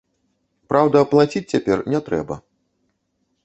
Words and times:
Праўда, 0.71 0.97
плаціць 1.11 1.43
цяпер 1.53 1.85
не 1.95 1.99
трэба. 2.11 2.35